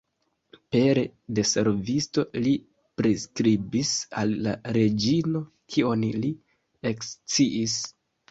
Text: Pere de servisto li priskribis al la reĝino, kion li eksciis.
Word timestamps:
Pere 0.75 1.01
de 1.39 1.43
servisto 1.49 2.23
li 2.45 2.53
priskribis 3.01 3.91
al 4.23 4.33
la 4.47 4.55
reĝino, 4.79 5.43
kion 5.75 6.07
li 6.25 6.33
eksciis. 6.93 7.77